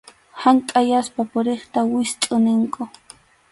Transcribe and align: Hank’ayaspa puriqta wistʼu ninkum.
Hank’ayaspa 0.43 1.21
puriqta 1.31 1.79
wistʼu 1.91 2.35
ninkum. 2.45 2.87